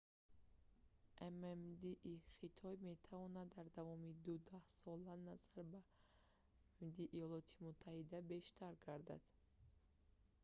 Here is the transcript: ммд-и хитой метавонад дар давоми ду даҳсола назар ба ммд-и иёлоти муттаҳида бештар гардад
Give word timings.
ммд-и 1.33 2.13
хитой 2.37 2.75
метавонад 2.87 3.47
дар 3.55 3.67
давоми 3.77 4.11
ду 4.25 4.35
даҳсола 4.49 5.13
назар 5.27 5.63
ба 5.71 5.81
ммд-и 6.83 7.05
иёлоти 7.19 7.61
муттаҳида 7.65 8.19
бештар 8.33 8.73
гардад 8.85 9.23